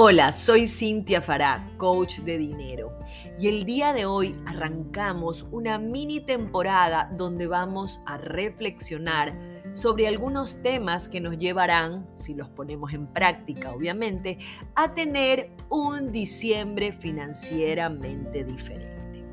Hola, 0.00 0.30
soy 0.30 0.68
Cintia 0.68 1.20
Fará, 1.20 1.72
coach 1.76 2.20
de 2.20 2.38
dinero. 2.38 2.96
Y 3.36 3.48
el 3.48 3.64
día 3.64 3.92
de 3.92 4.06
hoy 4.06 4.40
arrancamos 4.46 5.42
una 5.50 5.76
mini 5.76 6.20
temporada 6.20 7.10
donde 7.16 7.48
vamos 7.48 8.00
a 8.06 8.16
reflexionar 8.16 9.36
sobre 9.72 10.06
algunos 10.06 10.62
temas 10.62 11.08
que 11.08 11.20
nos 11.20 11.36
llevarán, 11.36 12.06
si 12.14 12.36
los 12.36 12.48
ponemos 12.48 12.92
en 12.92 13.08
práctica 13.08 13.72
obviamente, 13.72 14.38
a 14.76 14.94
tener 14.94 15.50
un 15.68 16.12
diciembre 16.12 16.92
financieramente 16.92 18.44
diferente. 18.44 19.24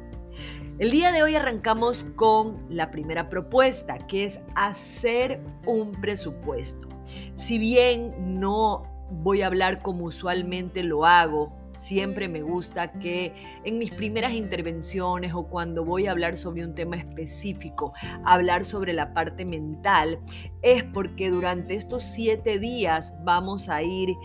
El 0.80 0.90
día 0.90 1.12
de 1.12 1.22
hoy 1.22 1.36
arrancamos 1.36 2.04
con 2.16 2.66
la 2.70 2.90
primera 2.90 3.30
propuesta, 3.30 4.00
que 4.08 4.26
es 4.26 4.40
hacer 4.56 5.44
un 5.68 5.92
presupuesto. 5.92 6.88
Si 7.36 7.60
bien 7.60 8.40
no 8.40 8.95
voy 9.10 9.42
a 9.42 9.48
hablar 9.48 9.82
como 9.82 10.06
usualmente 10.06 10.84
lo 10.84 11.06
hago. 11.06 11.54
Siempre 11.78 12.30
me 12.30 12.42
gusta 12.42 12.92
que 13.00 13.34
en 13.66 13.78
mis 13.78 13.92
primeras 13.92 14.34
intervenciones 14.34 15.34
o 15.34 15.48
cuando 15.48 15.84
voy 15.84 16.08
a 16.08 16.12
hablar 16.12 16.38
sobre 16.38 16.64
un 16.66 16.74
tema 16.74 16.96
específico, 16.96 17.94
hablar 18.24 18.64
sobre 18.64 18.94
la 18.94 19.14
parte 19.14 19.44
mental, 19.44 20.20
es 20.62 20.84
porque 20.84 21.30
durante 21.30 21.76
estos 21.76 22.04
siete 22.04 22.60
días 22.60 23.14
vamos 23.24 23.68
a 23.68 23.84
ir 23.84 24.16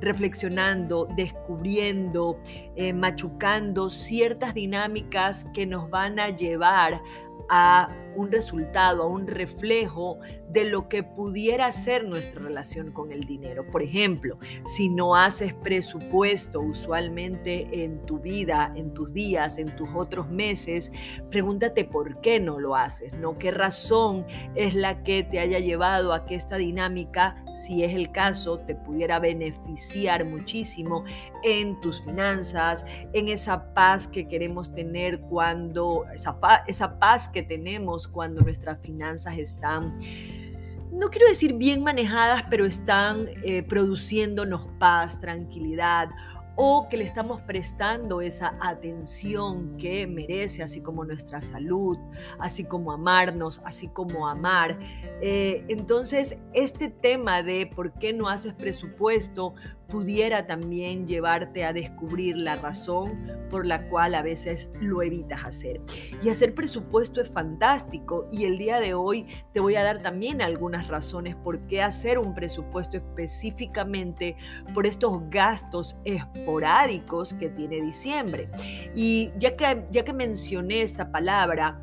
reflexionando, 0.00 1.08
descubriendo, 1.16 2.38
eh, 2.76 2.92
machucando 2.92 3.90
ciertas 3.90 4.54
dinámicas 4.54 5.46
que 5.52 5.66
nos 5.66 5.90
van 5.90 6.20
a 6.20 6.30
llevar 6.30 7.00
a 7.48 7.88
un 8.18 8.32
resultado, 8.32 9.04
a 9.04 9.06
un 9.06 9.26
reflejo 9.26 10.18
de 10.48 10.64
lo 10.64 10.88
que 10.88 11.02
pudiera 11.02 11.70
ser 11.72 12.04
nuestra 12.04 12.42
relación 12.42 12.90
con 12.90 13.12
el 13.12 13.20
dinero. 13.20 13.64
Por 13.70 13.82
ejemplo, 13.82 14.38
si 14.64 14.88
no 14.88 15.14
haces 15.14 15.54
presupuesto 15.54 16.60
usualmente 16.60 17.84
en 17.84 18.04
tu 18.06 18.18
vida, 18.18 18.72
en 18.74 18.92
tus 18.92 19.12
días, 19.12 19.58
en 19.58 19.74
tus 19.76 19.90
otros 19.94 20.28
meses, 20.28 20.90
pregúntate 21.30 21.84
por 21.84 22.20
qué 22.20 22.40
no 22.40 22.58
lo 22.58 22.74
haces, 22.74 23.12
¿no? 23.18 23.38
¿Qué 23.38 23.50
razón 23.50 24.26
es 24.54 24.74
la 24.74 25.02
que 25.02 25.22
te 25.22 25.38
haya 25.38 25.60
llevado 25.60 26.12
a 26.12 26.24
que 26.24 26.34
esta 26.34 26.56
dinámica, 26.56 27.36
si 27.52 27.84
es 27.84 27.94
el 27.94 28.10
caso, 28.10 28.58
te 28.60 28.74
pudiera 28.74 29.18
beneficiar 29.20 30.24
muchísimo 30.24 31.04
en 31.44 31.80
tus 31.80 32.02
finanzas, 32.02 32.84
en 33.12 33.28
esa 33.28 33.72
paz 33.74 34.08
que 34.08 34.26
queremos 34.26 34.72
tener 34.72 35.20
cuando, 35.20 36.04
esa, 36.12 36.36
esa 36.66 36.98
paz 36.98 37.27
que 37.30 37.42
tenemos 37.42 38.08
cuando 38.08 38.40
nuestras 38.42 38.80
finanzas 38.80 39.38
están, 39.38 39.98
no 40.92 41.08
quiero 41.10 41.28
decir 41.28 41.54
bien 41.54 41.82
manejadas, 41.82 42.44
pero 42.50 42.64
están 42.64 43.28
eh, 43.44 43.62
produciéndonos 43.62 44.66
paz, 44.78 45.20
tranquilidad 45.20 46.10
o 46.60 46.88
que 46.88 46.96
le 46.96 47.04
estamos 47.04 47.40
prestando 47.42 48.20
esa 48.20 48.56
atención 48.60 49.76
que 49.76 50.08
merece, 50.08 50.64
así 50.64 50.80
como 50.80 51.04
nuestra 51.04 51.40
salud, 51.40 51.96
así 52.40 52.64
como 52.64 52.90
amarnos, 52.90 53.60
así 53.64 53.86
como 53.86 54.26
amar. 54.26 54.76
Eh, 55.22 55.64
entonces, 55.68 56.36
este 56.54 56.88
tema 56.88 57.44
de 57.44 57.66
por 57.72 57.92
qué 57.92 58.12
no 58.12 58.28
haces 58.28 58.54
presupuesto 58.54 59.54
pudiera 59.88 60.46
también 60.46 61.06
llevarte 61.06 61.64
a 61.64 61.72
descubrir 61.72 62.36
la 62.36 62.56
razón 62.56 63.32
por 63.50 63.64
la 63.66 63.88
cual 63.88 64.14
a 64.14 64.22
veces 64.22 64.68
lo 64.80 65.02
evitas 65.02 65.44
hacer. 65.44 65.80
Y 66.22 66.28
hacer 66.28 66.54
presupuesto 66.54 67.20
es 67.20 67.28
fantástico 67.28 68.28
y 68.30 68.44
el 68.44 68.58
día 68.58 68.80
de 68.80 68.92
hoy 68.92 69.26
te 69.52 69.60
voy 69.60 69.76
a 69.76 69.82
dar 69.82 70.02
también 70.02 70.42
algunas 70.42 70.88
razones 70.88 71.34
por 71.36 71.60
qué 71.66 71.82
hacer 71.82 72.18
un 72.18 72.34
presupuesto 72.34 72.98
específicamente 72.98 74.36
por 74.74 74.86
estos 74.86 75.22
gastos 75.30 75.98
esporádicos 76.04 77.32
que 77.32 77.48
tiene 77.48 77.80
diciembre. 77.80 78.50
Y 78.94 79.32
ya 79.38 79.56
que, 79.56 79.86
ya 79.90 80.04
que 80.04 80.12
mencioné 80.12 80.82
esta 80.82 81.10
palabra, 81.10 81.80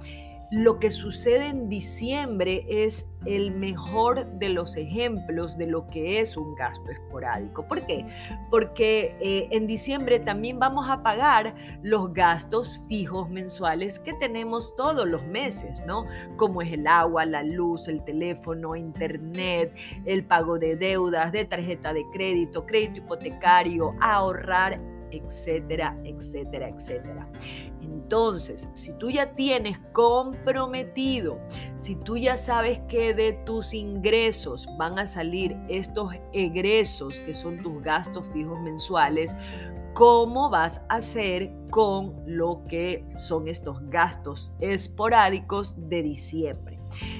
lo 0.55 0.79
que 0.79 0.89
sucede 0.89 1.47
en 1.47 1.67
diciembre 1.67 2.65
es 2.69 3.09
el 3.25 3.51
mejor 3.51 4.25
de 4.39 4.47
los 4.47 4.77
ejemplos 4.77 5.57
de 5.57 5.67
lo 5.67 5.89
que 5.89 6.21
es 6.21 6.37
un 6.37 6.55
gasto 6.55 6.89
esporádico. 6.91 7.67
¿Por 7.67 7.85
qué? 7.85 8.05
Porque 8.49 9.17
eh, 9.19 9.49
en 9.51 9.67
diciembre 9.67 10.17
también 10.19 10.57
vamos 10.57 10.89
a 10.89 11.03
pagar 11.03 11.55
los 11.83 12.13
gastos 12.13 12.81
fijos 12.87 13.29
mensuales 13.29 13.99
que 13.99 14.13
tenemos 14.13 14.73
todos 14.77 15.05
los 15.05 15.25
meses, 15.25 15.83
¿no? 15.85 16.05
Como 16.37 16.61
es 16.61 16.71
el 16.71 16.87
agua, 16.87 17.25
la 17.25 17.43
luz, 17.43 17.89
el 17.89 18.01
teléfono, 18.05 18.77
internet, 18.77 19.75
el 20.05 20.23
pago 20.23 20.57
de 20.57 20.77
deudas, 20.77 21.33
de 21.33 21.43
tarjeta 21.43 21.91
de 21.91 22.05
crédito, 22.13 22.65
crédito 22.65 22.99
hipotecario, 22.99 23.93
ahorrar 23.99 24.79
etcétera, 25.11 25.97
etcétera, 26.03 26.69
etcétera. 26.69 27.27
Entonces, 27.85 28.67
si 28.73 28.97
tú 28.97 29.09
ya 29.09 29.35
tienes 29.35 29.77
comprometido, 29.91 31.39
si 31.77 31.95
tú 31.95 32.17
ya 32.17 32.37
sabes 32.37 32.79
que 32.87 33.13
de 33.13 33.33
tus 33.45 33.73
ingresos 33.73 34.67
van 34.77 34.97
a 34.99 35.07
salir 35.07 35.55
estos 35.69 36.13
egresos, 36.33 37.19
que 37.21 37.33
son 37.33 37.57
tus 37.57 37.81
gastos 37.83 38.25
fijos 38.33 38.59
mensuales, 38.59 39.35
¿cómo 39.93 40.49
vas 40.49 40.85
a 40.89 40.95
hacer 40.95 41.51
con 41.69 42.23
lo 42.25 42.63
que 42.67 43.05
son 43.15 43.47
estos 43.47 43.77
gastos 43.89 44.51
esporádicos 44.59 45.75
de 45.89 46.01
diciembre? 46.01 46.79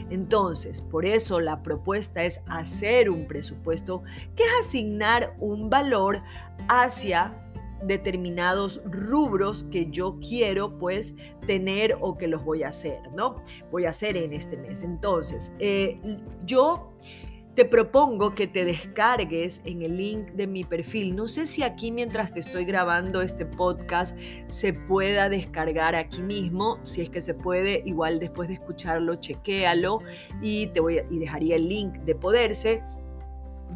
Entonces, 0.09 0.81
por 0.81 1.06
eso 1.06 1.40
la 1.40 1.62
propuesta 1.62 2.24
es 2.24 2.42
hacer 2.48 3.09
un 3.09 3.28
presupuesto 3.28 4.04
que 4.36 4.44
es 4.44 4.68
asignar 4.68 5.36
un 5.40 5.70
valor 5.70 6.22
hacia 6.70 7.44
determinados 7.88 8.81
rubros 8.85 9.66
que 9.72 9.90
yo 9.90 10.19
quiero 10.19 10.78
pues 10.78 11.16
tener 11.47 11.97
o 12.01 12.18
que 12.18 12.28
los 12.28 12.44
voy 12.44 12.63
a 12.63 12.69
hacer, 12.69 13.00
¿no? 13.16 13.41
Voy 13.72 13.85
a 13.85 13.91
hacer 13.91 14.18
en 14.18 14.34
este 14.34 14.57
mes. 14.57 14.81
Entonces, 14.81 15.51
eh, 15.59 16.00
yo 16.45 16.91
te 17.56 17.63
propongo 17.63 18.35
que 18.35 18.47
te 18.47 18.66
descargues 18.66 19.62
en 19.63 19.81
el 19.81 19.95
link 19.95 20.31
de 20.31 20.45
mi 20.45 20.66
perfil. 20.66 21.16
No 21.16 21.29
sé 21.29 21.47
si 21.47 21.63
aquí 21.63 21.90
mientras 21.90 22.34
te 22.34 22.41
estoy 22.41 22.66
grabando 22.66 23.22
este 23.22 23.45
podcast 23.45 24.18
se 24.47 24.74
pueda 24.74 25.29
descargar 25.29 25.95
aquí 25.95 26.22
mismo. 26.22 26.79
Si 26.84 27.01
es 27.01 27.09
que 27.09 27.22
se 27.22 27.34
puede, 27.34 27.81
igual 27.85 28.19
después 28.19 28.50
de 28.50 28.56
escucharlo, 28.56 29.16
chequéalo 29.16 30.00
y 30.41 30.68
te 30.68 30.81
voy 30.81 30.97
a, 30.97 31.06
y 31.09 31.18
dejaría 31.18 31.56
el 31.56 31.69
link 31.69 31.94
de 32.00 32.16
poderse 32.16 32.84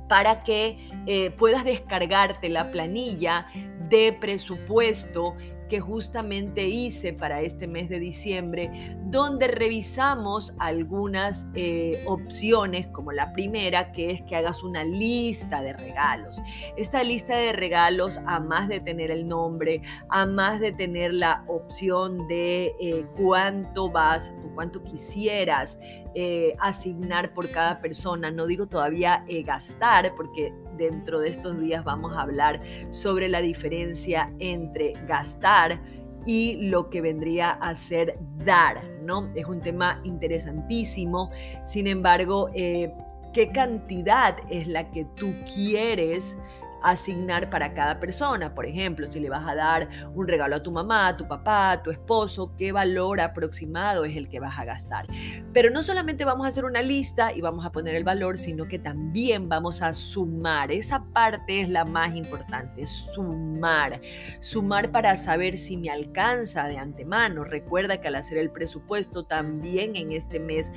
para 0.08 0.44
que 0.44 0.90
eh, 1.06 1.32
puedas 1.32 1.64
descargarte 1.64 2.50
la 2.50 2.72
planilla 2.72 3.48
de 3.90 4.16
presupuesto 4.20 5.36
que 5.69 5.80
justamente 5.80 6.68
hice 6.68 7.13
para 7.13 7.41
este 7.41 7.68
mes 7.68 7.88
de 7.88 8.00
diciembre, 8.00 8.97
donde 9.06 9.47
revisamos 9.47 10.53
algunas 10.59 11.47
eh, 11.53 12.03
opciones, 12.07 12.88
como 12.88 13.12
la 13.12 13.31
primera, 13.31 13.91
que 13.91 14.12
es 14.12 14.22
que 14.24 14.35
hagas 14.35 14.63
una 14.63 14.84
lista 14.84 15.62
de 15.62 15.74
regalos. 15.74 16.41
Esta 16.75 17.03
lista 17.03 17.38
de 17.38 17.53
regalos, 17.53 18.19
a 18.25 18.40
más 18.40 18.68
de 18.68 18.80
tener 18.80 19.12
el 19.12 19.28
nombre, 19.28 19.81
a 20.09 20.25
más 20.25 20.59
de 20.59 20.72
tener 20.72 21.13
la 21.13 21.44
opción 21.47 22.28
de 22.28 22.74
eh, 22.81 23.06
cuánto 23.16 23.90
vas 23.90 24.34
o 24.44 24.53
cuánto 24.56 24.84
quisieras 24.84 25.80
eh, 26.16 26.53
asignar 26.59 27.34
por 27.34 27.50
cada 27.51 27.80
persona. 27.80 28.31
No 28.31 28.47
digo 28.47 28.66
todavía 28.66 29.24
gastar, 29.46 30.13
porque 30.16 30.51
dentro 30.80 31.20
de 31.20 31.30
estos 31.30 31.60
días 31.60 31.84
vamos 31.84 32.14
a 32.14 32.22
hablar 32.22 32.62
sobre 32.90 33.30
la 33.30 33.42
diferencia 33.42 34.34
entre 34.40 34.94
gastar 35.08 35.80
y 36.26 36.56
lo 36.70 36.90
que 36.90 37.02
vendría 37.02 37.52
a 37.52 37.76
ser 37.76 38.16
dar, 38.44 38.84
¿no? 39.04 39.32
Es 39.36 39.46
un 39.46 39.62
tema 39.62 40.02
interesantísimo. 40.04 41.30
Sin 41.66 41.88
embargo, 41.88 42.50
eh, 42.54 42.92
¿qué 43.34 43.52
cantidad 43.52 44.38
es 44.50 44.68
la 44.68 44.90
que 44.92 45.06
tú 45.16 45.34
quieres? 45.54 46.38
Asignar 46.84 47.50
para 47.50 47.74
cada 47.74 48.00
persona. 48.00 48.54
Por 48.54 48.66
ejemplo, 48.66 49.08
si 49.08 49.20
le 49.20 49.30
vas 49.30 49.48
a 49.48 49.56
dar 49.56 49.90
un 50.14 50.28
regalo 50.28 50.56
a 50.56 50.64
tu 50.64 50.72
mamá, 50.72 51.08
a 51.08 51.18
tu 51.18 51.28
papá, 51.28 51.72
a 51.72 51.84
tu 51.84 51.92
esposo, 51.92 52.54
qué 52.58 52.72
valor 52.72 53.22
aproximado 53.22 54.06
es 54.06 54.16
el 54.16 54.30
que 54.30 54.40
vas 54.40 54.58
a 54.58 54.66
gastar. 54.66 55.08
Pero 55.54 55.70
no 55.70 55.84
solamente 55.84 56.26
vamos 56.26 56.46
a 56.46 56.50
hacer 56.50 56.66
una 56.66 56.81
lista 56.81 57.34
y 57.34 57.42
vamos 57.42 57.66
a 57.66 57.72
poner 57.72 57.96
el 57.96 58.04
valor, 58.04 58.38
sino 58.38 58.68
que 58.68 58.80
también 58.80 59.50
vamos 59.50 59.81
a 59.81 59.94
sumar. 59.94 60.72
Esa 60.72 61.06
parte 61.14 61.62
es 61.62 61.70
la 61.70 61.86
más 61.86 62.16
importante, 62.16 62.86
sumar. 62.88 64.02
Sumar 64.40 64.92
para 64.92 65.16
saber 65.16 65.58
si 65.58 65.78
me 65.78 65.90
alcanza 65.90 66.68
de 66.68 66.78
antemano. 66.78 67.44
Recuerda 67.44 68.02
que 68.02 68.08
al 68.08 68.16
hacer 68.16 68.38
el 68.38 68.52
presupuesto 68.52 69.24
también 69.25 69.96
en 69.96 70.12
este 70.12 70.40
mes 70.40 70.72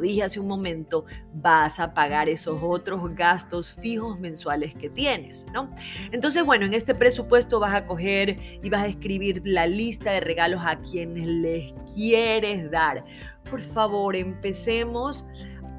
dije 0.00 0.22
hace 0.22 0.40
un 0.40 0.48
momento, 0.48 1.04
vas 1.34 1.78
a 1.80 1.94
pagar 1.94 2.28
esos 2.28 2.58
otros 2.62 3.14
gastos 3.14 3.74
fijos 3.74 4.18
mensuales 4.18 4.74
que 4.74 4.90
tienes, 4.90 5.46
¿no? 5.52 5.70
Entonces, 6.12 6.44
bueno, 6.44 6.66
en 6.66 6.74
este 6.74 6.94
presupuesto 6.94 7.60
vas 7.60 7.74
a 7.74 7.86
coger 7.86 8.38
y 8.62 8.70
vas 8.70 8.82
a 8.82 8.86
escribir 8.88 9.42
la 9.44 9.66
lista 9.66 10.12
de 10.12 10.20
regalos 10.20 10.62
a 10.64 10.80
quienes 10.80 11.26
les 11.26 11.72
quieres 11.94 12.70
dar. 12.70 13.04
Por 13.48 13.60
favor, 13.60 14.16
empecemos 14.16 15.26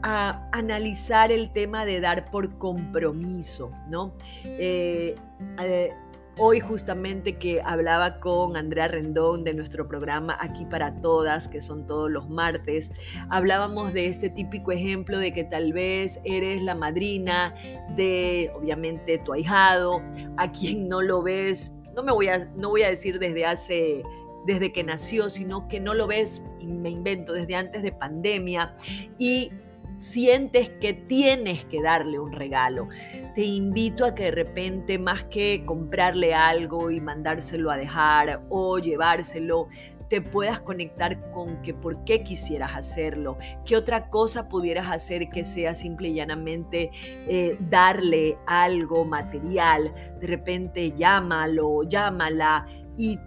a 0.03 0.50
analizar 0.51 1.31
el 1.31 1.51
tema 1.51 1.85
de 1.85 2.00
dar 2.00 2.31
por 2.31 2.57
compromiso, 2.57 3.71
¿no? 3.88 4.13
Eh, 4.44 5.15
eh, 5.59 5.94
hoy 6.38 6.60
justamente 6.60 7.38
que 7.38 7.62
hablaba 7.62 8.19
con 8.19 8.56
Andrea 8.56 8.88
Rendón 8.88 9.44
de 9.44 9.54
nuestro 9.54 9.88
programa 9.88 10.38
Aquí 10.39 10.66
para 10.66 11.01
Todas, 11.01 11.48
que 11.48 11.62
son 11.62 11.86
todos 11.86 12.10
los 12.10 12.30
martes, 12.30 12.89
hablábamos 13.30 13.94
de 13.94 14.07
este 14.07 14.30
típico 14.30 14.72
ejemplo 14.72 15.18
de 15.18 15.33
que 15.33 15.44
tal 15.44 15.74
vez 15.74 16.19
eres 16.24 16.62
la 16.62 16.75
madrina 16.75 17.54
de, 17.95 18.51
obviamente, 18.56 19.18
tu 19.19 19.33
ahijado, 19.33 20.01
a 20.38 20.51
quien 20.51 20.88
no 20.88 21.01
lo 21.01 21.22
ves, 21.22 21.74
no 21.95 22.04
me 22.04 22.12
voy 22.12 22.30
a, 22.30 22.50
no 22.56 22.69
voy 22.69 22.83
a 22.83 22.89
decir 22.89 23.19
desde 23.19 23.45
hace 23.45 24.04
desde 24.45 24.72
que 24.72 24.83
nació, 24.83 25.30
sino 25.30 25.68
que 25.68 25.80
no 25.80 25.94
lo 25.94 26.07
ves, 26.07 26.44
y 26.60 26.68
me 26.68 26.89
invento, 26.89 27.33
desde 27.33 27.56
antes 27.56 27.83
de 27.83 27.92
pandemia, 27.92 28.75
y 29.18 29.51
sientes 30.01 30.69
que 30.81 30.94
tienes 30.94 31.63
que 31.65 31.81
darle 31.81 32.19
un 32.19 32.31
regalo. 32.33 32.89
Te 33.36 33.44
invito 33.44 34.03
a 34.03 34.15
que 34.15 34.25
de 34.25 34.31
repente, 34.31 34.98
más 34.98 35.24
que 35.25 35.63
comprarle 35.65 36.33
algo 36.33 36.92
y 36.92 37.00
mandárselo 37.00 37.71
a 37.71 37.77
dejar 37.77 38.42
o 38.50 38.80
llevárselo, 38.80 39.69
te 40.09 40.19
puedas 40.19 40.59
conectar 40.59 41.31
con 41.31 41.62
que 41.62 41.74
por 41.74 42.03
qué 42.03 42.21
quisieras 42.21 42.75
hacerlo, 42.75 43.38
qué 43.65 43.77
otra 43.77 44.09
cosa 44.09 44.50
pudieras 44.50 44.92
hacer 44.92 45.30
que 45.30 45.45
sea 45.45 45.74
simple 45.74 46.09
y 46.09 46.15
llanamente 46.15 46.92
eh, 47.30 47.56
darle 47.62 48.38
algo 48.45 49.06
material. 49.06 49.94
De 50.19 50.27
repente 50.27 50.92
llámalo, 50.97 51.83
llámala 51.83 52.65
y 52.97 53.18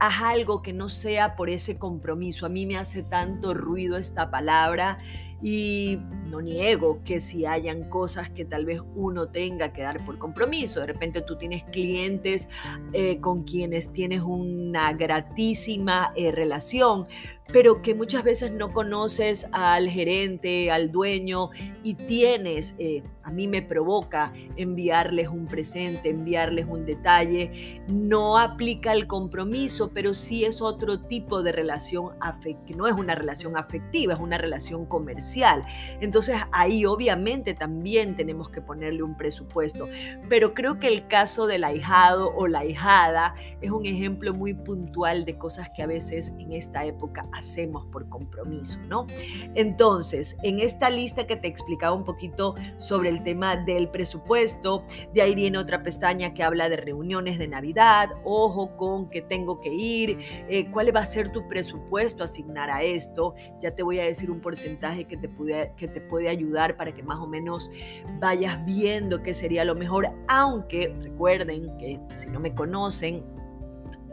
haz 0.00 0.22
algo 0.22 0.62
que 0.62 0.72
no 0.72 0.88
sea 0.88 1.36
por 1.36 1.50
ese 1.50 1.78
compromiso. 1.78 2.46
A 2.46 2.48
mí 2.48 2.66
me 2.66 2.76
hace 2.76 3.02
tanto 3.02 3.54
ruido 3.54 3.96
esta 3.96 4.30
palabra 4.30 4.98
y 5.40 6.00
no 6.26 6.40
niego 6.40 7.00
que 7.04 7.20
si 7.20 7.46
hayan 7.46 7.88
cosas 7.88 8.28
que 8.28 8.44
tal 8.44 8.64
vez 8.64 8.80
uno 8.96 9.28
tenga 9.28 9.72
que 9.72 9.82
dar 9.82 10.04
por 10.04 10.18
compromiso, 10.18 10.80
de 10.80 10.86
repente 10.86 11.22
tú 11.22 11.36
tienes 11.36 11.62
clientes 11.64 12.48
eh, 12.92 13.20
con 13.20 13.44
quienes 13.44 13.92
tienes 13.92 14.22
una 14.22 14.92
gratísima 14.94 16.12
eh, 16.16 16.32
relación, 16.32 17.06
pero 17.52 17.80
que 17.80 17.94
muchas 17.94 18.24
veces 18.24 18.52
no 18.52 18.70
conoces 18.70 19.48
al 19.52 19.88
gerente, 19.88 20.70
al 20.70 20.92
dueño 20.92 21.50
y 21.82 21.94
tienes, 21.94 22.74
eh, 22.78 23.02
a 23.22 23.30
mí 23.30 23.46
me 23.48 23.62
provoca 23.62 24.32
enviarles 24.56 25.28
un 25.28 25.46
presente, 25.46 26.10
enviarles 26.10 26.66
un 26.68 26.84
detalle, 26.84 27.82
no 27.88 28.38
aplica 28.38 28.92
el 28.92 29.06
compromiso, 29.06 29.90
pero 29.92 30.14
sí 30.14 30.44
es 30.44 30.60
otro 30.60 31.00
tipo 31.00 31.42
de 31.42 31.52
relación 31.52 32.12
afectiva, 32.20 32.76
no 32.76 32.86
es 32.86 32.94
una 32.94 33.14
relación 33.14 33.56
afectiva, 33.56 34.14
es 34.14 34.20
una 34.20 34.36
relación 34.36 34.84
comercial. 34.84 35.64
Entonces 36.00 36.36
ahí 36.52 36.84
obviamente 36.84 37.54
también 37.54 38.14
tenemos 38.14 38.50
que 38.50 38.60
ponerle 38.60 39.02
un 39.02 39.16
presupuesto, 39.16 39.88
pero 40.28 40.52
creo 40.52 40.78
que 40.78 40.88
el 40.88 41.06
caso 41.06 41.46
del 41.46 41.64
ahijado 41.64 42.34
o 42.34 42.46
la 42.46 42.60
ahijada 42.60 43.34
es 43.62 43.70
un 43.70 43.86
ejemplo 43.86 44.34
muy 44.34 44.52
puntual 44.52 45.24
de 45.24 45.38
cosas 45.38 45.70
que 45.74 45.82
a 45.82 45.86
veces 45.86 46.32
en 46.38 46.52
esta 46.52 46.84
época 46.84 47.24
hacemos 47.38 47.84
por 47.86 48.08
compromiso, 48.08 48.78
¿no? 48.88 49.06
Entonces, 49.54 50.36
en 50.42 50.60
esta 50.60 50.90
lista 50.90 51.26
que 51.26 51.36
te 51.36 51.48
explicaba 51.48 51.94
un 51.94 52.04
poquito 52.04 52.54
sobre 52.78 53.08
el 53.08 53.22
tema 53.22 53.56
del 53.56 53.88
presupuesto, 53.88 54.84
de 55.14 55.22
ahí 55.22 55.34
viene 55.34 55.58
otra 55.58 55.82
pestaña 55.82 56.34
que 56.34 56.42
habla 56.42 56.68
de 56.68 56.76
reuniones 56.76 57.38
de 57.38 57.48
Navidad, 57.48 58.10
ojo 58.24 58.76
con 58.76 59.08
que 59.10 59.22
tengo 59.22 59.60
que 59.60 59.72
ir, 59.72 60.18
eh, 60.48 60.70
cuál 60.70 60.94
va 60.94 61.00
a 61.00 61.06
ser 61.06 61.30
tu 61.30 61.46
presupuesto 61.48 62.24
asignar 62.24 62.70
a 62.70 62.82
esto, 62.82 63.34
ya 63.60 63.70
te 63.70 63.82
voy 63.82 63.98
a 64.00 64.04
decir 64.04 64.30
un 64.30 64.40
porcentaje 64.40 65.04
que 65.04 65.16
te, 65.16 65.28
pude, 65.28 65.72
que 65.76 65.88
te 65.88 66.00
puede 66.00 66.28
ayudar 66.28 66.76
para 66.76 66.92
que 66.92 67.02
más 67.02 67.18
o 67.18 67.26
menos 67.26 67.70
vayas 68.18 68.64
viendo 68.64 69.22
qué 69.22 69.34
sería 69.34 69.64
lo 69.64 69.74
mejor, 69.74 70.10
aunque 70.28 70.94
recuerden 71.02 71.76
que 71.78 72.00
si 72.14 72.28
no 72.28 72.40
me 72.40 72.54
conocen, 72.54 73.24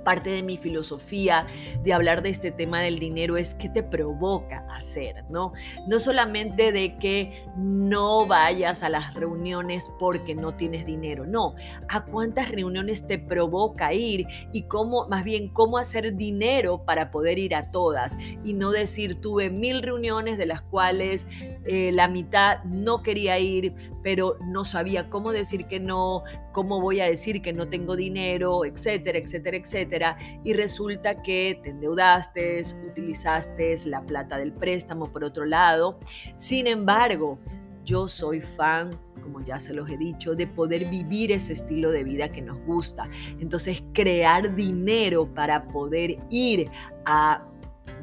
parte 0.06 0.30
de 0.30 0.44
mi 0.44 0.56
filosofía 0.56 1.48
de 1.84 1.92
hablar 1.92 2.22
de 2.22 2.30
este 2.30 2.52
tema 2.52 2.80
del 2.80 3.00
dinero 3.00 3.36
es 3.36 3.56
que 3.56 3.68
te 3.68 3.84
provoca 3.84 4.66
hacer, 4.70 5.26
¿no? 5.30 5.52
No 5.90 6.00
solamente 6.00 6.72
de 6.72 6.98
que 6.98 7.44
no 7.58 8.26
vayas 8.26 8.84
a 8.84 8.90
las 8.90 9.16
reuniones 9.16 9.92
porque 10.00 10.36
no 10.36 10.54
tienes 10.54 10.86
dinero, 10.86 11.26
no, 11.26 11.56
a 11.90 12.06
cuántas 12.06 12.50
reuniones 12.50 13.08
te 13.08 13.20
provoca 13.20 13.94
ir 13.94 14.28
y 14.54 14.64
cómo, 14.64 15.08
más 15.10 15.24
bien, 15.26 15.50
cómo 15.50 15.78
hacer 15.78 16.16
dinero 16.16 16.86
para 16.86 17.12
poder 17.12 17.40
ir 17.40 17.56
a 17.56 17.72
todas 17.72 18.18
y 18.44 18.54
no 18.54 18.72
decir 18.72 19.20
tuve 19.20 19.50
mil 19.50 19.82
reuniones 19.82 20.38
de 20.38 20.46
las 20.46 20.62
cuales 20.62 21.28
eh, 21.66 21.92
la 21.92 22.08
mitad 22.08 22.64
no 22.64 23.02
quería 23.02 23.40
ir, 23.40 23.74
pero 24.04 24.38
no 24.46 24.66
sabía 24.66 25.10
cómo 25.10 25.32
decir 25.32 25.66
que 25.66 25.80
no, 25.80 26.22
cómo 26.52 26.80
voy 26.80 27.00
a 27.00 27.06
decir 27.06 27.42
que 27.42 27.54
no 27.54 27.68
tengo 27.70 27.96
dinero, 27.96 28.66
etcétera, 28.66 29.18
etcétera, 29.18 29.58
etcétera 29.58 29.95
y 30.44 30.54
resulta 30.54 31.22
que 31.22 31.60
te 31.64 31.70
endeudaste, 31.70 32.62
utilizaste 32.88 33.76
la 33.86 34.02
plata 34.02 34.38
del 34.38 34.52
préstamo 34.54 35.12
por 35.12 35.24
otro 35.24 35.46
lado. 35.46 36.00
Sin 36.38 36.68
embargo, 36.68 37.40
yo 37.84 38.08
soy 38.08 38.42
fan, 38.42 39.00
como 39.22 39.42
ya 39.42 39.60
se 39.60 39.74
los 39.74 39.90
he 39.90 39.98
dicho, 39.98 40.36
de 40.36 40.48
poder 40.48 40.90
vivir 40.90 41.32
ese 41.32 41.54
estilo 41.54 41.92
de 41.92 42.04
vida 42.04 42.30
que 42.32 42.42
nos 42.42 42.58
gusta. 42.66 43.08
Entonces, 43.40 43.84
crear 43.94 44.56
dinero 44.56 45.32
para 45.34 45.68
poder 45.68 46.18
ir 46.30 46.70
a 47.06 47.44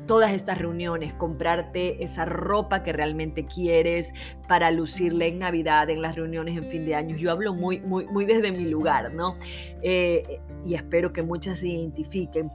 todas 0.07 0.33
estas 0.33 0.59
reuniones, 0.59 1.15
comprarte 1.15 2.03
esa 2.03 2.25
ropa 2.25 2.83
que 2.83 2.93
realmente 2.93 3.47
quieres 3.47 4.13
para 4.49 4.71
lucirle 4.71 5.29
en 5.29 5.39
Navidad, 5.39 5.91
en 5.91 6.03
las 6.03 6.17
reuniones 6.17 6.57
en 6.57 6.65
fin 6.65 6.85
de 6.85 6.95
año. 6.95 7.17
Yo 7.17 7.31
hablo 7.31 7.55
muy, 7.55 7.81
muy, 7.81 8.25
desde 8.27 8.53
mi 8.53 8.67
lugar, 8.69 9.13
¿no? 9.15 9.37
Eh, 9.83 10.41
y 10.65 10.75
espero 10.75 11.13
que 11.13 11.23
muchas 11.23 11.61
se 11.61 11.69
identifiquen, 11.69 12.51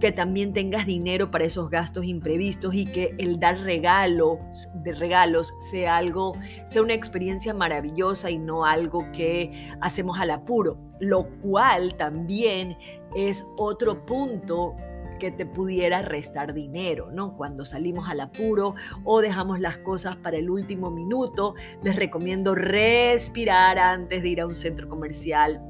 que 0.00 0.12
también 0.12 0.52
tengas 0.52 0.86
dinero 0.86 1.30
para 1.30 1.44
esos 1.44 1.70
gastos 1.70 2.04
imprevistos 2.04 2.74
y 2.74 2.86
que 2.86 3.14
el 3.18 3.38
dar 3.38 3.58
regalos, 3.60 4.38
de 4.74 4.94
regalos 4.94 5.52
sea 5.58 5.96
algo, 5.96 6.32
sea 6.64 6.82
una 6.82 6.94
experiencia 6.94 7.52
maravillosa 7.54 8.30
y 8.30 8.38
no 8.38 8.64
algo 8.64 9.10
que 9.12 9.70
hacemos 9.80 10.18
al 10.18 10.30
apuro, 10.30 10.78
lo 11.00 11.28
cual 11.40 11.94
también 11.96 12.76
es 13.14 13.46
otro 13.56 14.06
punto 14.06 14.74
que 15.22 15.30
te 15.30 15.46
pudiera 15.46 16.02
restar 16.02 16.52
dinero, 16.52 17.12
¿no? 17.12 17.36
Cuando 17.36 17.64
salimos 17.64 18.08
al 18.08 18.18
apuro 18.18 18.74
o 19.04 19.20
dejamos 19.20 19.60
las 19.60 19.78
cosas 19.78 20.16
para 20.16 20.36
el 20.36 20.50
último 20.50 20.90
minuto, 20.90 21.54
les 21.80 21.94
recomiendo 21.94 22.56
respirar 22.56 23.78
antes 23.78 24.20
de 24.20 24.28
ir 24.28 24.40
a 24.40 24.48
un 24.48 24.56
centro 24.56 24.88
comercial, 24.88 25.62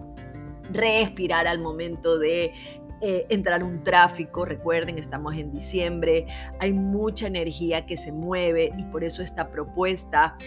respirar 0.70 1.46
al 1.46 1.58
momento 1.58 2.18
de 2.18 2.54
eh, 3.02 3.26
entrar 3.28 3.62
un 3.62 3.84
tráfico. 3.84 4.46
Recuerden, 4.46 4.96
estamos 4.96 5.36
en 5.36 5.52
diciembre, 5.52 6.26
hay 6.58 6.72
mucha 6.72 7.26
energía 7.26 7.84
que 7.84 7.98
se 7.98 8.10
mueve 8.10 8.72
y 8.78 8.84
por 8.84 9.04
eso 9.04 9.20
esta 9.20 9.50
propuesta, 9.50 10.38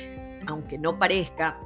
aunque 0.47 0.79
no 0.79 0.97
parezca, 0.97 1.59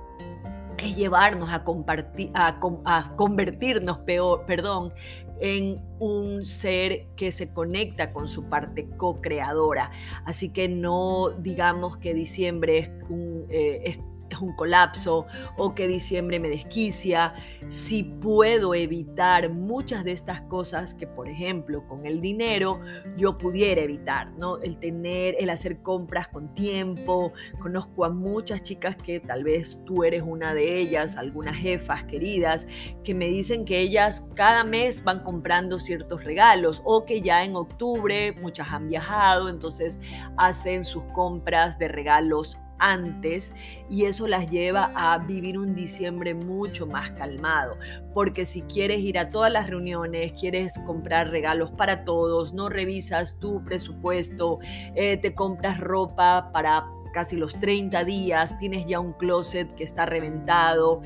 es 0.78 0.94
llevarnos 0.94 1.54
a, 1.54 1.64
compartir, 1.64 2.32
a, 2.34 2.60
a 2.84 3.16
convertirnos, 3.16 4.00
peor, 4.00 4.46
perdón, 4.46 4.94
en 5.40 5.82
un 6.00 6.46
ser 6.46 7.08
que 7.16 7.32
se 7.32 7.52
conecta 7.52 8.12
con 8.14 8.28
su 8.28 8.50
parte 8.50 8.88
co-creadora. 8.98 9.92
Así 10.26 10.50
que 10.50 10.68
no 10.68 11.30
digamos 11.40 11.98
que 11.98 12.14
diciembre 12.14 12.78
es, 12.78 12.90
un, 13.10 13.46
eh, 13.50 13.82
es 13.86 14.00
es 14.36 14.42
un 14.42 14.54
colapso 14.54 15.28
o 15.58 15.76
que 15.76 15.88
diciembre 15.88 16.40
me 16.40 16.50
desquicia, 16.50 17.34
si 17.68 18.04
puedo 18.04 18.74
evitar 18.74 19.50
muchas 19.50 20.04
de 20.04 20.12
estas 20.12 20.42
cosas 20.42 20.96
que, 20.96 21.08
por 21.08 21.30
ejemplo, 21.30 21.86
con 21.88 22.06
el 22.06 22.22
dinero 22.22 22.80
yo 23.18 23.38
pudiera 23.38 23.82
evitar, 23.82 24.32
¿no? 24.34 24.58
El 24.60 24.78
tener, 24.78 25.36
el 25.40 25.50
hacer 25.50 25.82
compras 25.82 26.28
con 26.28 26.54
tiempo. 26.54 27.34
Conozco 27.60 28.06
a 28.06 28.10
muchas 28.10 28.64
chicas 28.64 28.96
que 28.96 29.20
tal 29.20 29.44
vez 29.44 29.82
tú 29.86 30.04
eres 30.04 30.24
una 30.26 30.54
de 30.54 30.80
ellas, 30.80 31.16
algunas 31.16 31.58
jefas 31.58 32.04
queridas, 32.04 32.68
que 33.04 33.14
me 33.14 33.28
dicen 33.28 33.66
que 33.66 33.80
ellas 33.80 34.28
cada 34.36 34.64
mes 34.64 35.04
van 35.04 35.24
comprando 35.24 35.80
ciertos 35.80 36.24
regalos 36.24 36.82
o 36.86 37.06
que 37.06 37.22
ya 37.22 37.44
en 37.44 37.56
octubre 37.56 38.34
muchas 38.34 38.70
han 38.70 38.88
viajado, 38.90 39.50
entonces 39.50 40.00
hacen 40.38 40.84
sus 40.84 41.04
compras 41.06 41.78
de 41.80 41.88
regalos 41.88 42.58
antes 42.80 43.54
y 43.90 44.06
eso 44.06 44.28
las 44.28 44.50
lleva 44.50 44.92
a 44.96 45.18
vivir 45.20 45.58
un 45.58 45.76
diciembre 45.76 46.34
mucho 46.34 46.88
más 46.88 47.12
calmado. 47.12 47.78
Porque 48.14 48.46
si 48.46 48.64
quieres 48.64 49.00
ir 49.00 49.20
a 49.20 49.30
todas 49.30 49.52
las 49.52 49.70
reuniones, 49.70 50.34
quieres 50.34 50.80
comprar 50.86 51.30
regalos 51.30 51.72
para 51.72 52.04
todos, 52.06 52.54
no 52.54 52.70
revisas 52.70 53.38
tu 53.40 53.64
presupuesto, 53.64 54.60
eh, 54.96 55.18
te 55.18 55.34
compras 55.34 55.80
ropa 55.80 56.50
para 56.52 56.86
casi 57.14 57.36
los 57.36 57.60
30 57.60 58.04
días, 58.04 58.58
tienes 58.60 58.86
ya 58.86 59.00
un 59.00 59.14
closet 59.14 59.74
que 59.76 59.84
está 59.84 60.06
reventado, 60.06 61.02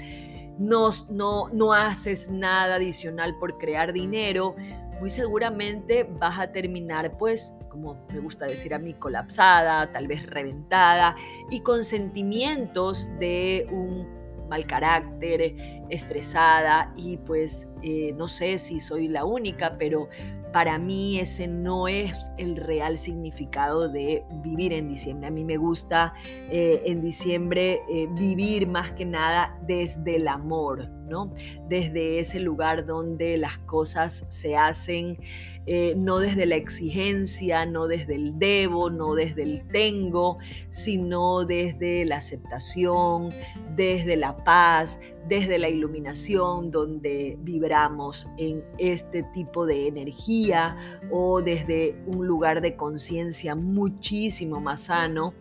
no, 0.57 0.89
no, 1.09 1.49
no 1.49 1.73
haces 1.73 2.29
nada 2.29 2.75
adicional 2.75 3.37
por 3.39 3.57
crear 3.57 3.93
dinero, 3.93 4.55
muy 5.03 5.09
seguramente 5.09 6.05
vas 6.05 6.39
a 6.39 6.53
terminar 6.53 7.17
pues, 7.17 7.53
como 7.67 8.07
me 8.13 8.21
gusta 8.21 8.45
decir 8.45 8.73
a 8.73 8.79
mí, 8.79 8.93
colapsada, 8.93 9.91
tal 9.91 10.07
vez 10.07 10.25
reventada 10.27 11.17
y 11.51 11.59
con 11.59 11.83
sentimientos 11.83 13.09
de 13.19 13.67
un 13.69 14.07
mal 14.47 14.65
carácter, 14.65 15.57
estresada 15.89 16.93
y 16.95 17.17
pues 17.17 17.67
eh, 17.81 18.13
no 18.15 18.29
sé 18.29 18.57
si 18.57 18.79
soy 18.79 19.09
la 19.09 19.25
única, 19.25 19.75
pero 19.77 20.07
para 20.53 20.77
mí 20.77 21.19
ese 21.19 21.47
no 21.47 21.87
es 21.87 22.13
el 22.37 22.55
real 22.55 22.97
significado 22.99 23.89
de 23.89 24.23
vivir 24.43 24.71
en 24.71 24.87
diciembre. 24.87 25.27
A 25.27 25.31
mí 25.31 25.43
me 25.43 25.57
gusta 25.57 26.13
eh, 26.49 26.83
en 26.85 27.01
diciembre 27.01 27.81
eh, 27.89 28.07
vivir 28.11 28.67
más 28.67 28.91
que 28.91 29.03
nada 29.03 29.57
desde 29.65 30.17
el 30.17 30.27
amor, 30.27 30.87
¿no? 31.09 31.33
Desde 31.67 32.19
ese 32.19 32.39
lugar 32.39 32.85
donde 32.85 33.35
las 33.37 33.57
cosas 33.57 34.25
se 34.29 34.55
hacen 34.55 35.17
eh, 35.65 35.93
no 35.95 36.19
desde 36.19 36.45
la 36.45 36.55
exigencia, 36.55 37.65
no 37.65 37.87
desde 37.87 38.15
el 38.15 38.37
debo, 38.37 38.89
no 38.89 39.15
desde 39.15 39.43
el 39.43 39.67
tengo, 39.67 40.37
sino 40.69 41.45
desde 41.45 42.05
la 42.05 42.17
aceptación, 42.17 43.29
desde 43.75 44.17
la 44.17 44.43
paz, 44.43 44.99
desde 45.27 45.57
la 45.57 45.69
iluminación, 45.69 46.69
donde 46.69 47.37
vibramos 47.41 48.27
en 48.37 48.63
este 48.77 49.23
tipo 49.23 49.65
de 49.65 49.87
energía 49.87 50.75
o 51.09 51.41
desde 51.41 51.95
un 52.07 52.27
lugar 52.27 52.59
de 52.61 52.75
conciencia 52.75 53.55
muchísimo 53.55 54.59
más 54.59 54.81
sano. 54.81 55.33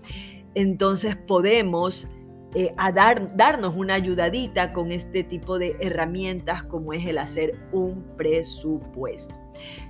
Entonces 0.55 1.17
podemos 1.17 2.07
eh, 2.55 2.75
a 2.77 2.93
dar, 2.93 3.37
darnos 3.37 3.75
una 3.77 3.95
ayudadita 3.95 4.73
con 4.73 4.93
este 4.93 5.25
tipo 5.25 5.59
de 5.59 5.77
herramientas 5.81 6.63
como 6.65 6.93
es 6.93 7.07
el 7.07 7.19
hacer 7.19 7.59
un 7.73 8.05
presupuesto. 8.17 9.35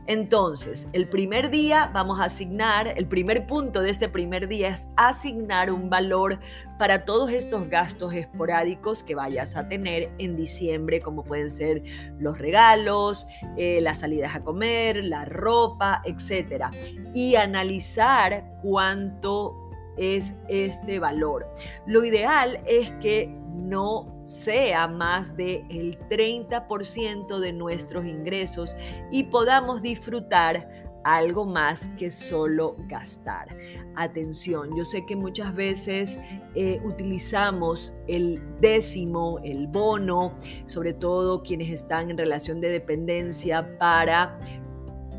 Entonces, 0.07 0.89
el 0.93 1.09
primer 1.09 1.51
día 1.51 1.91
vamos 1.95 2.21
a 2.21 2.25
asignar, 2.25 2.89
el 2.97 3.07
primer 3.07 3.47
punto 3.47 3.83
de 3.83 3.91
este 3.91 4.09
primer 4.09 4.49
día 4.49 4.71
es 4.71 4.87
asignar 4.97 5.71
un 5.71 5.89
valor 5.91 6.41
para 6.77 7.05
todos 7.05 7.31
estos 7.31 7.69
gastos 7.69 8.13
esporádicos 8.13 9.05
que 9.05 9.15
vayas 9.15 9.55
a 9.55 9.69
tener 9.69 10.11
en 10.19 10.35
diciembre, 10.35 11.01
como 11.01 11.23
pueden 11.23 11.53
ser 11.53 11.85
los 12.19 12.39
regalos, 12.39 13.29
eh, 13.57 13.81
las 13.81 14.01
salidas 14.01 14.35
a 14.35 14.43
comer, 14.43 15.05
la 15.05 15.25
ropa, 15.25 16.03
etc. 16.05 16.67
Y 17.15 17.37
analizar 17.37 18.59
cuánto 18.61 19.62
es 19.97 20.35
este 20.49 20.99
valor. 20.99 21.47
Lo 21.87 22.05
ideal 22.05 22.61
es 22.67 22.91
que 23.03 23.35
no 23.53 24.23
sea 24.25 24.89
más 24.89 25.37
del 25.37 25.65
el 25.71 25.99
30% 26.09 27.39
de 27.39 27.53
nuestros 27.53 28.07
ingresos 28.07 28.77
y 29.11 29.25
podamos 29.25 29.83
disfrutar 29.83 30.69
algo 31.05 31.45
más 31.45 31.89
que 31.99 32.11
solo 32.11 32.77
gastar. 32.89 33.49
Atención, 33.97 34.77
yo 34.77 34.85
sé 34.85 35.05
que 35.05 35.17
muchas 35.17 35.55
veces 35.55 36.19
eh, 36.55 36.81
utilizamos 36.85 37.95
el 38.07 38.41
décimo, 38.61 39.39
el 39.43 39.67
bono, 39.67 40.35
sobre 40.67 40.95
todo 40.95 41.43
quienes 41.43 41.71
están 41.71 42.11
en 42.11 42.19
relación 42.19 42.61
de 42.61 42.69
dependencia, 42.69 43.77
para 43.79 44.39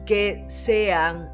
que 0.06 0.44
sean 0.48 1.30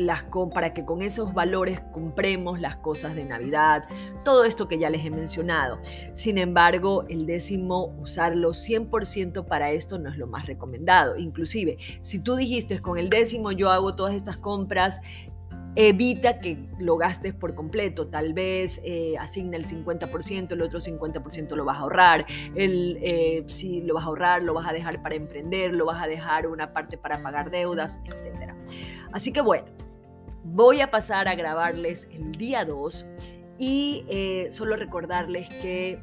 las, 0.00 0.24
para 0.52 0.72
que 0.72 0.84
con 0.84 1.02
esos 1.02 1.34
valores 1.34 1.80
compremos 1.92 2.60
las 2.60 2.76
cosas 2.76 3.14
de 3.14 3.24
Navidad, 3.24 3.84
todo 4.24 4.44
esto 4.44 4.66
que 4.66 4.78
ya 4.78 4.90
les 4.90 5.04
he 5.04 5.10
mencionado. 5.10 5.78
Sin 6.14 6.38
embargo, 6.38 7.04
el 7.08 7.26
décimo, 7.26 7.94
usarlo 8.00 8.50
100% 8.50 9.44
para 9.44 9.72
esto 9.72 9.98
no 9.98 10.08
es 10.10 10.16
lo 10.16 10.26
más 10.26 10.46
recomendado. 10.46 11.16
Inclusive, 11.18 11.78
si 12.00 12.18
tú 12.18 12.36
dijiste 12.36 12.80
con 12.80 12.98
el 12.98 13.10
décimo 13.10 13.52
yo 13.52 13.70
hago 13.70 13.94
todas 13.94 14.14
estas 14.14 14.36
compras, 14.38 15.00
evita 15.76 16.40
que 16.40 16.58
lo 16.78 16.96
gastes 16.96 17.34
por 17.34 17.54
completo. 17.54 18.08
Tal 18.08 18.32
vez 18.32 18.80
eh, 18.84 19.16
asigna 19.18 19.56
el 19.56 19.66
50%, 19.66 20.52
el 20.52 20.62
otro 20.62 20.80
50% 20.80 21.54
lo 21.54 21.64
vas 21.64 21.76
a 21.76 21.80
ahorrar. 21.80 22.26
El, 22.54 22.98
eh, 23.02 23.44
si 23.46 23.82
lo 23.82 23.94
vas 23.94 24.04
a 24.04 24.06
ahorrar, 24.06 24.42
lo 24.42 24.54
vas 24.54 24.68
a 24.68 24.72
dejar 24.72 25.02
para 25.02 25.14
emprender, 25.14 25.72
lo 25.72 25.86
vas 25.86 26.02
a 26.02 26.06
dejar 26.06 26.46
una 26.46 26.72
parte 26.72 26.96
para 26.96 27.22
pagar 27.22 27.50
deudas, 27.50 28.00
etc. 28.04 28.54
Así 29.12 29.32
que 29.32 29.40
bueno, 29.40 29.64
Voy 30.44 30.80
a 30.80 30.90
pasar 30.90 31.28
a 31.28 31.34
grabarles 31.34 32.08
el 32.12 32.32
día 32.32 32.64
2 32.64 33.06
y 33.58 34.04
eh, 34.08 34.48
solo 34.50 34.76
recordarles 34.76 35.48
que 35.48 36.02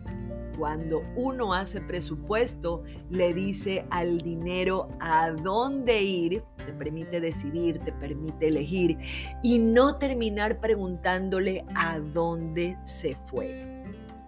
cuando 0.58 1.04
uno 1.16 1.54
hace 1.54 1.82
presupuesto, 1.82 2.84
le 3.10 3.34
dice 3.34 3.86
al 3.92 4.18
dinero 4.18 4.90
a 5.00 5.30
dónde 5.32 6.02
ir, 6.02 6.44
te 6.58 6.74
permite 6.74 7.20
decidir, 7.20 7.80
te 7.80 7.92
permite 7.92 8.48
elegir 8.48 8.98
y 9.44 9.60
no 9.60 9.98
terminar 9.98 10.60
preguntándole 10.60 11.64
a 11.76 12.00
dónde 12.00 12.78
se 12.86 13.16
fue. 13.26 13.77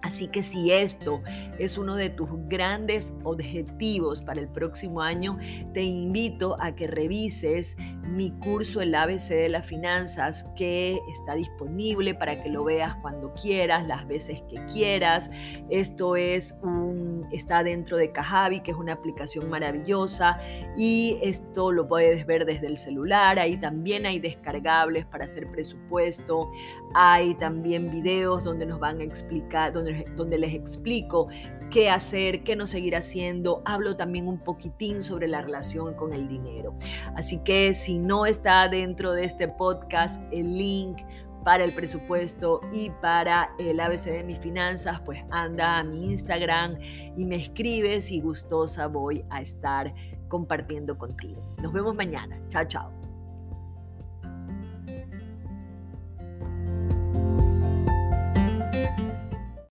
Así 0.01 0.27
que 0.27 0.43
si 0.43 0.71
esto 0.71 1.21
es 1.57 1.77
uno 1.77 1.95
de 1.95 2.09
tus 2.09 2.29
grandes 2.47 3.13
objetivos 3.23 4.21
para 4.21 4.39
el 4.39 4.47
próximo 4.47 5.01
año, 5.01 5.37
te 5.73 5.83
invito 5.83 6.55
a 6.59 6.75
que 6.75 6.87
revises 6.87 7.75
mi 8.03 8.31
curso 8.31 8.81
El 8.81 8.95
ABC 8.95 9.29
de 9.29 9.49
las 9.49 9.65
Finanzas 9.65 10.45
que 10.55 10.99
está 11.11 11.35
disponible 11.35 12.15
para 12.15 12.41
que 12.41 12.49
lo 12.49 12.63
veas 12.63 12.95
cuando 12.97 13.33
quieras, 13.33 13.85
las 13.87 14.07
veces 14.07 14.41
que 14.49 14.63
quieras. 14.65 15.29
Esto 15.69 16.15
es 16.15 16.57
un 16.63 16.99
está 17.31 17.63
dentro 17.63 17.97
de 17.97 18.11
Kajabi, 18.11 18.61
que 18.61 18.71
es 18.71 18.77
una 18.77 18.93
aplicación 18.93 19.49
maravillosa 19.49 20.39
y 20.77 21.19
esto 21.21 21.71
lo 21.71 21.87
puedes 21.87 22.25
ver 22.25 22.45
desde 22.45 22.67
el 22.67 22.77
celular. 22.77 23.39
Ahí 23.39 23.57
también 23.57 24.05
hay 24.05 24.19
descargables 24.19 25.05
para 25.05 25.25
hacer 25.25 25.49
presupuesto. 25.51 26.51
Hay 26.93 27.35
también 27.35 27.91
videos 27.91 28.43
donde 28.43 28.65
nos 28.65 28.79
van 28.79 28.99
a 29.01 29.03
explicar 29.03 29.73
donde 30.15 30.37
les 30.37 30.53
explico 30.53 31.27
qué 31.69 31.89
hacer, 31.89 32.43
qué 32.43 32.55
no 32.55 32.67
seguir 32.67 32.95
haciendo. 32.95 33.61
Hablo 33.65 33.95
también 33.95 34.27
un 34.27 34.39
poquitín 34.39 35.01
sobre 35.01 35.27
la 35.27 35.41
relación 35.41 35.93
con 35.93 36.13
el 36.13 36.27
dinero. 36.27 36.75
Así 37.15 37.39
que 37.43 37.73
si 37.73 37.99
no 37.99 38.25
está 38.25 38.67
dentro 38.67 39.13
de 39.13 39.25
este 39.25 39.47
podcast 39.47 40.21
el 40.31 40.57
link 40.57 40.99
para 41.43 41.63
el 41.63 41.71
presupuesto 41.71 42.61
y 42.73 42.89
para 43.01 43.51
el 43.59 43.79
ABC 43.79 44.05
de 44.05 44.23
mis 44.23 44.39
finanzas, 44.39 44.99
pues 45.01 45.23
anda 45.31 45.77
a 45.77 45.83
mi 45.83 46.11
Instagram 46.11 46.77
y 47.17 47.25
me 47.25 47.37
escribes 47.37 48.11
y 48.11 48.19
gustosa 48.19 48.87
voy 48.87 49.23
a 49.29 49.41
estar 49.41 49.93
compartiendo 50.27 50.97
contigo. 50.97 51.41
Nos 51.61 51.73
vemos 51.73 51.95
mañana. 51.95 52.37
Chao, 52.49 52.65
chao. 52.65 52.98